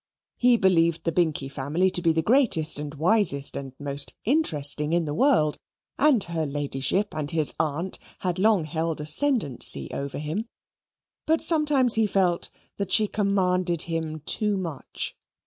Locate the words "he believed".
0.39-1.03